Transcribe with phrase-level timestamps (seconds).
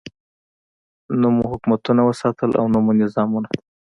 [1.19, 3.49] نه مو حکومتونه وساتل او نه مو نظامونه.